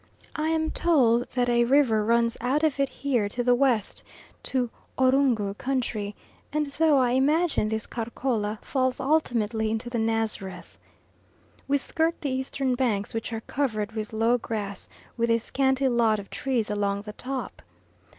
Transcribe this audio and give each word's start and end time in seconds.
I 0.35 0.49
am 0.49 0.71
told 0.71 1.29
that 1.35 1.47
a 1.47 1.63
river 1.65 2.03
runs 2.03 2.35
out 2.41 2.63
of 2.63 2.79
it 2.79 2.89
here 2.89 3.29
to 3.29 3.43
the 3.43 3.53
west 3.53 4.01
to 4.45 4.71
Ouroungou 4.97 5.55
country, 5.59 6.15
and 6.51 6.65
so 6.73 6.97
I 6.97 7.11
imagine 7.11 7.69
this 7.69 7.85
Karkola 7.85 8.57
falls 8.63 8.99
ultimately 8.99 9.69
into 9.69 9.91
the 9.91 9.99
Nazareth. 9.99 10.79
We 11.67 11.77
skirt 11.77 12.19
the 12.21 12.31
eastern 12.31 12.73
banks, 12.73 13.13
which 13.13 13.31
are 13.31 13.41
covered 13.41 13.91
with 13.91 14.11
low 14.11 14.39
grass 14.39 14.89
with 15.17 15.29
a 15.29 15.37
scanty 15.37 15.87
lot 15.87 16.17
of 16.17 16.31
trees 16.31 16.71
along 16.71 17.03
the 17.03 17.13
top. 17.13 17.61